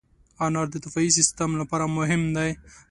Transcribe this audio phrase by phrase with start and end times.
[0.45, 2.49] انار د دفاعي سیستم لپاره مهم دی.